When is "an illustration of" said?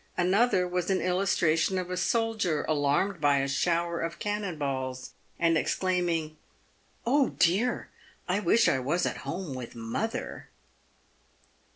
0.89-1.91